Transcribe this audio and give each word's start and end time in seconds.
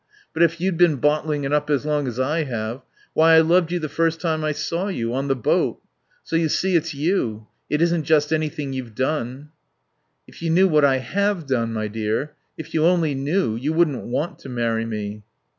But 0.33 0.41
if 0.41 0.59
you'd 0.59 0.77
been 0.79 0.95
bottling 0.95 1.43
it 1.43 1.53
up 1.53 1.69
as 1.69 1.85
long 1.85 2.07
as 2.07 2.19
I 2.19 2.43
have 2.45 2.81
Why, 3.13 3.35
I 3.35 3.41
loved 3.41 3.71
you 3.71 3.77
the 3.77 3.87
first 3.87 4.19
time 4.19 4.43
I 4.43 4.51
saw 4.51 4.87
you. 4.87 5.13
On 5.13 5.27
the 5.27 5.35
boat.... 5.35 5.79
So 6.23 6.35
you 6.35 6.49
see, 6.49 6.75
it's 6.75 6.95
you. 6.95 7.45
It 7.69 7.83
isn't 7.83 8.05
just 8.05 8.33
anything 8.33 8.73
you've 8.73 8.95
done." 8.95 9.49
"If 10.27 10.41
you 10.41 10.49
knew 10.49 10.67
what 10.67 10.83
I 10.83 10.97
have 10.97 11.45
done, 11.45 11.71
my 11.73 11.87
dear. 11.87 12.33
If 12.57 12.73
you 12.73 12.83
only 12.83 13.13
knew. 13.13 13.55
You 13.55 13.73
wouldn't 13.73 14.05
want 14.07 14.39
to 14.39 14.49
marry 14.49 14.85
me." 14.85 15.21